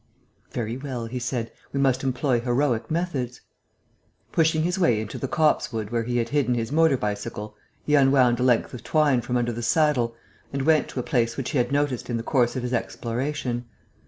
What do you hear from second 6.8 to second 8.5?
bicycle, he unwound a